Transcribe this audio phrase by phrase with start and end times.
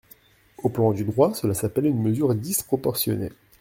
[0.57, 3.29] Au plan du droit, cela s’appelle une mesure disproportionnée.